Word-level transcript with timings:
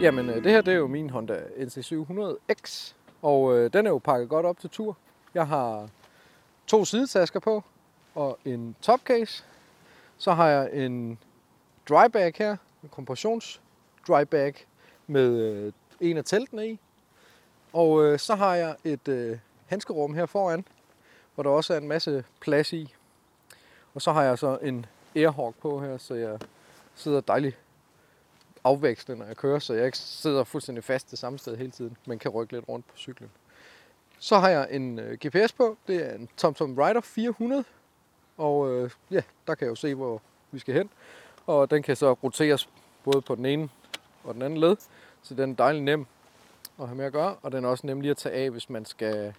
Jamen, 0.00 0.30
øh, 0.30 0.44
det 0.44 0.52
her 0.52 0.60
det 0.60 0.74
er 0.74 0.78
jo 0.78 0.86
min 0.86 1.10
Honda 1.10 1.42
NC700X, 1.56 2.94
og 3.22 3.56
øh, 3.56 3.72
den 3.72 3.86
er 3.86 3.90
jo 3.90 3.98
pakket 3.98 4.28
godt 4.28 4.46
op 4.46 4.58
til 4.60 4.70
tur. 4.70 4.96
Jeg 5.34 5.46
har 5.46 5.88
to 6.66 6.84
sidetasker 6.84 7.40
på, 7.40 7.64
og 8.14 8.38
en 8.44 8.76
topcase. 8.82 9.44
Så 10.18 10.32
har 10.32 10.48
jeg 10.48 10.70
en 10.72 11.18
drybag 11.88 12.32
her, 12.38 12.56
en 12.82 12.88
kompressions 12.88 13.60
drybag 14.08 14.54
med 15.06 15.38
øh, 15.38 15.72
en 16.00 16.16
af 16.16 16.24
teltene 16.24 16.68
i. 16.68 16.78
Og 17.72 18.04
øh, 18.04 18.18
så 18.18 18.34
har 18.34 18.54
jeg 18.54 18.76
et 18.84 19.08
øh, 19.08 19.38
handskerum 19.66 20.14
her 20.14 20.26
foran, 20.26 20.64
hvor 21.34 21.42
der 21.42 21.50
også 21.50 21.74
er 21.74 21.78
en 21.78 21.88
masse 21.88 22.24
plads 22.40 22.72
i. 22.72 22.94
Og 23.94 24.02
så 24.02 24.12
har 24.12 24.22
jeg 24.22 24.38
så 24.38 24.58
en 24.62 24.86
Airhawk 25.16 25.54
på 25.54 25.80
her, 25.80 25.98
så 25.98 26.14
jeg 26.14 26.38
sidder 26.94 27.20
dejligt 27.20 27.58
afveksle, 28.64 29.16
når 29.16 29.26
jeg 29.26 29.36
kører, 29.36 29.58
så 29.58 29.74
jeg 29.74 29.86
ikke 29.86 29.98
sidder 29.98 30.44
fuldstændig 30.44 30.84
fast 30.84 31.10
det 31.10 31.18
samme 31.18 31.38
sted 31.38 31.56
hele 31.56 31.70
tiden, 31.70 31.96
men 32.06 32.18
kan 32.18 32.30
rykke 32.30 32.52
lidt 32.52 32.68
rundt 32.68 32.88
på 32.88 32.96
cyklen. 32.96 33.30
Så 34.18 34.38
har 34.38 34.48
jeg 34.48 34.68
en 34.70 34.98
øh, 34.98 35.18
GPS 35.26 35.52
på, 35.52 35.76
det 35.86 36.10
er 36.10 36.14
en 36.14 36.28
TomTom 36.36 36.78
Rider 36.78 37.00
400, 37.00 37.64
og 38.36 38.70
øh, 38.70 38.90
ja, 39.10 39.22
der 39.46 39.54
kan 39.54 39.64
jeg 39.64 39.70
jo 39.70 39.74
se, 39.74 39.94
hvor 39.94 40.22
vi 40.50 40.58
skal 40.58 40.74
hen. 40.74 40.90
Og 41.46 41.70
den 41.70 41.82
kan 41.82 41.96
så 41.96 42.12
roteres 42.12 42.68
både 43.04 43.20
på 43.20 43.34
den 43.34 43.46
ene 43.46 43.68
og 44.24 44.34
den 44.34 44.42
anden 44.42 44.60
led, 44.60 44.76
så 45.22 45.34
den 45.34 45.50
er 45.50 45.54
dejlig 45.54 45.82
nem 45.82 46.06
at 46.80 46.86
have 46.86 46.96
med 46.96 47.04
at 47.04 47.12
gøre, 47.12 47.36
og 47.42 47.52
den 47.52 47.64
er 47.64 47.68
også 47.68 47.86
nem 47.86 48.00
lige 48.00 48.10
at 48.10 48.16
tage 48.16 48.34
af, 48.34 48.50
hvis 48.50 48.70
man 48.70 48.84
skal 48.84 49.34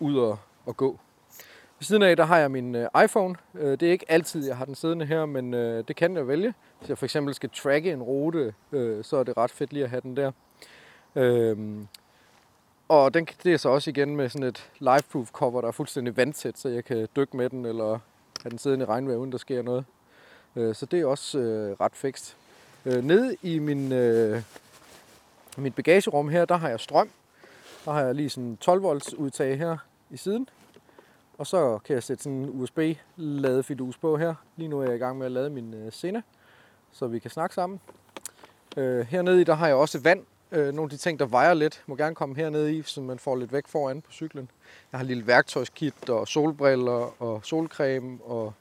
ud 0.00 0.18
og, 0.18 0.38
og 0.66 0.76
gå. 0.76 0.98
Ved 1.80 1.84
siden 1.84 2.02
af, 2.02 2.16
der 2.16 2.24
har 2.24 2.38
jeg 2.38 2.50
min 2.50 2.74
øh, 2.74 2.88
iPhone. 3.04 3.34
Øh, 3.54 3.70
det 3.70 3.82
er 3.82 3.92
ikke 3.92 4.04
altid, 4.08 4.46
jeg 4.46 4.56
har 4.56 4.64
den 4.64 4.74
siddende 4.74 5.06
her, 5.06 5.26
men 5.26 5.54
øh, 5.54 5.84
det 5.88 5.96
kan 5.96 6.16
jeg 6.16 6.28
vælge. 6.28 6.54
Hvis 6.78 6.88
jeg 6.88 6.98
for 6.98 7.06
eksempel 7.06 7.34
skal 7.34 7.50
tracke 7.50 7.92
en 7.92 8.02
rute, 8.02 8.54
øh, 8.72 9.04
så 9.04 9.16
er 9.16 9.24
det 9.24 9.36
ret 9.36 9.50
fedt 9.50 9.72
lige 9.72 9.84
at 9.84 9.90
have 9.90 10.00
den 10.00 10.16
der. 10.16 10.32
Øh, 11.16 11.58
og 12.88 13.14
den, 13.14 13.28
det 13.44 13.52
er 13.52 13.56
så 13.56 13.68
også 13.68 13.90
igen 13.90 14.16
med 14.16 14.28
sådan 14.28 14.48
et 14.48 14.70
liveproof 14.78 15.30
cover, 15.30 15.60
der 15.60 15.68
er 15.68 15.72
fuldstændig 15.72 16.16
vandtæt, 16.16 16.58
så 16.58 16.68
jeg 16.68 16.84
kan 16.84 17.08
dykke 17.16 17.36
med 17.36 17.50
den, 17.50 17.66
eller 17.66 17.98
have 18.42 18.50
den 18.50 18.58
siddende 18.58 18.82
i 18.82 18.86
regnvejr, 18.86 19.16
uden 19.16 19.32
der 19.32 19.38
sker 19.38 19.62
noget. 19.62 19.84
Øh, 20.56 20.74
så 20.74 20.86
det 20.86 21.00
er 21.00 21.06
også 21.06 21.38
øh, 21.38 21.76
ret 21.80 21.96
fikst. 21.96 22.36
Øh, 22.86 23.04
nede 23.04 23.36
i 23.42 23.58
min, 23.58 23.92
øh, 23.92 24.42
mit 25.56 25.74
bagagerum 25.74 26.28
her, 26.28 26.44
der 26.44 26.56
har 26.56 26.68
jeg 26.68 26.80
strøm. 26.80 27.10
Der 27.84 27.92
har 27.92 28.02
jeg 28.02 28.14
lige 28.14 28.30
sådan 28.30 28.56
12 28.56 28.82
volts 28.82 29.14
udtag 29.14 29.58
her 29.58 29.76
i 30.10 30.16
siden. 30.16 30.48
Og 31.40 31.46
så 31.46 31.78
kan 31.84 31.94
jeg 31.94 32.02
sætte 32.02 32.22
sådan 32.22 32.38
en 32.38 32.50
USB-ladefidus 32.62 33.98
på 33.98 34.16
her. 34.16 34.34
Lige 34.56 34.68
nu 34.68 34.80
er 34.80 34.84
jeg 34.84 34.94
i 34.94 34.98
gang 34.98 35.18
med 35.18 35.26
at 35.26 35.32
lade 35.32 35.50
min 35.50 35.74
øh, 35.74 35.92
Sena, 35.92 36.22
så 36.92 37.06
vi 37.06 37.18
kan 37.18 37.30
snakke 37.30 37.54
sammen. 37.54 37.80
Øh, 38.76 39.06
hernede 39.06 39.40
i, 39.40 39.44
der 39.44 39.54
har 39.54 39.66
jeg 39.66 39.76
også 39.76 39.98
vand. 39.98 40.24
Øh, 40.52 40.74
nogle 40.74 40.82
af 40.82 40.90
de 40.90 40.96
ting, 40.96 41.18
der 41.18 41.26
vejer 41.26 41.54
lidt, 41.54 41.82
må 41.86 41.96
gerne 41.96 42.14
komme 42.14 42.36
hernede 42.36 42.76
i, 42.76 42.82
så 42.82 43.00
man 43.00 43.18
får 43.18 43.36
lidt 43.36 43.52
væk 43.52 43.68
foran 43.68 44.00
på 44.00 44.12
cyklen. 44.12 44.50
Jeg 44.92 44.98
har 44.98 45.04
en 45.04 45.06
lille 45.06 45.26
værktøjskit 45.26 46.08
og 46.08 46.28
solbriller 46.28 47.22
og 47.22 47.40
solcreme 47.44 48.18
og 48.24 48.52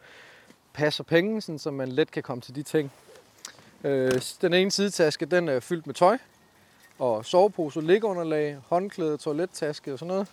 pas 0.74 1.00
og 1.00 1.06
penge, 1.06 1.42
sådan, 1.42 1.60
så 1.60 1.72
man 1.72 1.88
let 1.88 2.12
kan 2.12 2.24
komme 2.24 2.42
til 2.42 2.56
de 2.56 2.64
ting. 2.64 2.92
Øh, 3.84 4.22
den 4.42 4.54
ene 4.54 4.72
sidetaske, 4.72 5.26
den 5.26 5.50
er 5.50 5.60
fyldt 5.60 5.88
med 5.88 5.96
tøj 5.96 6.18
og 7.00 7.26
sovepose, 7.26 7.82
liggeunderlag, 7.82 8.58
håndklæde, 8.68 9.18
toilettaske 9.18 9.94
og 9.94 10.00
sådan 10.00 10.08
noget. 10.08 10.28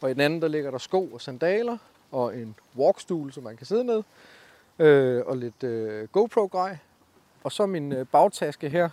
Og 0.00 0.10
i 0.10 0.12
den 0.12 0.20
anden, 0.20 0.42
der 0.42 0.48
ligger 0.48 0.70
der 0.70 0.78
sko 0.78 1.06
og 1.06 1.20
sandaler 1.20 1.78
og 2.12 2.36
en 2.36 2.56
walkstool, 2.76 3.32
som 3.32 3.42
man 3.42 3.56
kan 3.56 3.66
sidde 3.66 3.84
ned. 3.84 4.02
Øh, 4.78 5.22
og 5.26 5.36
lidt 5.36 5.62
øh, 5.62 6.08
GoPro-grej. 6.08 6.78
Og 7.44 7.52
så 7.52 7.66
min 7.66 7.92
øh, 7.92 8.06
bagtaske 8.06 8.68
her, 8.68 8.88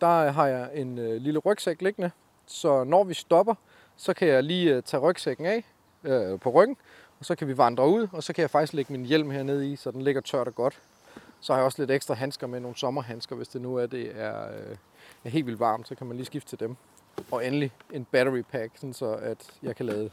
der 0.00 0.26
øh, 0.26 0.34
har 0.34 0.46
jeg 0.46 0.70
en 0.74 0.98
øh, 0.98 1.16
lille 1.16 1.38
rygsæk 1.38 1.82
liggende. 1.82 2.10
Så 2.46 2.84
når 2.84 3.04
vi 3.04 3.14
stopper, 3.14 3.54
så 3.96 4.14
kan 4.14 4.28
jeg 4.28 4.42
lige 4.42 4.74
øh, 4.74 4.82
tage 4.82 5.00
rygsækken 5.00 5.46
af 5.46 5.64
øh, 6.04 6.40
på 6.40 6.50
ryggen, 6.50 6.76
og 7.18 7.24
så 7.24 7.34
kan 7.34 7.48
vi 7.48 7.58
vandre 7.58 7.88
ud, 7.88 8.08
og 8.12 8.22
så 8.22 8.32
kan 8.32 8.42
jeg 8.42 8.50
faktisk 8.50 8.72
lægge 8.72 8.92
min 8.92 9.06
hjelm 9.06 9.30
hernede 9.30 9.72
i, 9.72 9.76
så 9.76 9.90
den 9.90 10.02
ligger 10.02 10.20
tørt 10.20 10.48
og 10.48 10.54
godt. 10.54 10.80
Så 11.40 11.52
har 11.52 11.60
jeg 11.60 11.64
også 11.64 11.82
lidt 11.82 11.90
ekstra 11.90 12.14
handsker 12.14 12.46
med, 12.46 12.60
nogle 12.60 12.76
sommerhandsker, 12.76 13.36
hvis 13.36 13.48
det 13.48 13.62
nu 13.62 13.76
er, 13.76 13.86
det 13.86 14.20
er, 14.20 14.48
øh, 14.48 14.76
er 15.24 15.28
helt 15.28 15.46
vildt 15.46 15.60
varmt, 15.60 15.88
så 15.88 15.94
kan 15.94 16.06
man 16.06 16.16
lige 16.16 16.26
skifte 16.26 16.48
til 16.48 16.60
dem. 16.60 16.76
Og 17.30 17.46
endelig 17.46 17.72
en 17.92 18.06
battery 18.10 18.42
pack, 18.52 18.72
sådan 18.76 18.92
så 18.92 19.12
at 19.12 19.38
jeg 19.62 19.76
kan 19.76 19.86
lade 19.86 20.10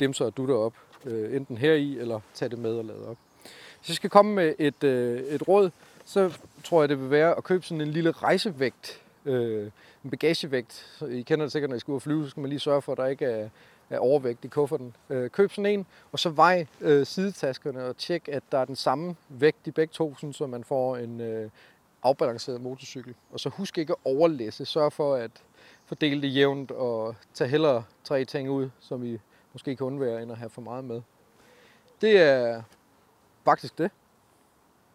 dem 0.00 0.12
så 0.12 0.30
dutter 0.30 0.54
op, 0.54 0.74
øh, 1.04 1.36
enten 1.36 1.58
her 1.58 1.72
i 1.72 1.98
eller 1.98 2.20
tage 2.34 2.48
det 2.48 2.58
med 2.58 2.72
og 2.74 2.84
lade 2.84 3.08
op. 3.08 3.16
Hvis 3.78 3.88
jeg 3.88 3.96
skal 3.96 4.10
komme 4.10 4.34
med 4.34 4.54
et, 4.58 4.84
øh, 4.84 5.20
et 5.20 5.48
råd, 5.48 5.70
så 6.04 6.38
tror 6.64 6.82
jeg, 6.82 6.88
det 6.88 7.00
vil 7.00 7.10
være 7.10 7.36
at 7.36 7.44
købe 7.44 7.66
sådan 7.66 7.80
en 7.80 7.88
lille 7.88 8.10
rejsevægt, 8.10 9.02
øh, 9.24 9.70
en 10.04 10.10
bagagevægt. 10.10 11.02
I 11.10 11.22
kender 11.22 11.44
det 11.44 11.52
sikkert, 11.52 11.70
når 11.70 11.76
I 11.76 11.80
skal 11.80 11.90
ud 11.92 11.96
og 11.96 12.02
flyve, 12.02 12.24
så 12.24 12.30
skal 12.30 12.40
man 12.40 12.50
lige 12.50 12.60
sørge 12.60 12.82
for, 12.82 12.92
at 12.92 12.98
der 12.98 13.06
ikke 13.06 13.24
er, 13.24 13.48
er 13.90 13.98
overvægt 13.98 14.44
i 14.44 14.48
kufferten. 14.48 14.96
Øh, 15.10 15.30
køb 15.30 15.52
sådan 15.52 15.66
en, 15.66 15.86
og 16.12 16.18
så 16.18 16.28
vej 16.28 16.66
øh, 16.80 17.06
sidetaskerne 17.06 17.84
og 17.84 17.96
tjek, 17.96 18.28
at 18.28 18.42
der 18.52 18.58
er 18.58 18.64
den 18.64 18.76
samme 18.76 19.16
vægt 19.28 19.66
i 19.66 19.70
begge 19.70 19.92
to, 19.92 20.14
sådan, 20.16 20.32
så 20.32 20.46
man 20.46 20.64
får 20.64 20.96
en 20.96 21.20
øh, 21.20 21.50
afbalanceret 22.02 22.60
motorcykel. 22.60 23.14
Og 23.32 23.40
så 23.40 23.48
husk 23.48 23.78
ikke 23.78 23.92
at 23.92 23.98
overlæse. 24.04 24.64
Sørg 24.64 24.92
for 24.92 25.14
at 25.14 25.30
fordele 25.86 26.22
det 26.22 26.34
jævnt 26.34 26.70
og 26.70 27.16
tage 27.34 27.50
hellere 27.50 27.84
tre 28.04 28.24
ting 28.24 28.50
ud, 28.50 28.70
som 28.80 29.02
vi 29.02 29.20
måske 29.52 29.76
kan 29.76 29.86
undvære, 29.86 30.22
end 30.22 30.32
at 30.32 30.38
have 30.38 30.50
for 30.50 30.60
meget 30.60 30.84
med. 30.84 31.02
Det 32.00 32.20
er 32.20 32.62
faktisk 33.44 33.78
det. 33.78 33.90